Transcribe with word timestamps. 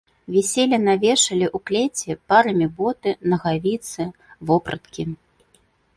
Віселі 0.35 0.77
на 0.85 0.93
вешале 1.03 1.47
ў 1.49 1.57
клеці 1.69 2.17
парамі 2.31 2.67
боты, 2.79 3.09
нагавіцы, 3.35 4.01
вопраткі. 4.53 5.03